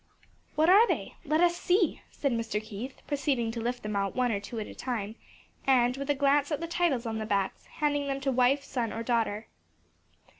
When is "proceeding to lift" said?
3.05-3.83